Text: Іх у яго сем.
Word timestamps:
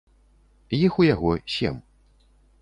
Іх 0.77 0.97
у 1.03 1.05
яго 1.09 1.31
сем. 1.57 1.75